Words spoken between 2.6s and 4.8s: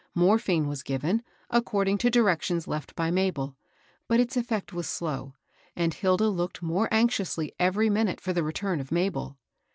left by Mabel; but its effect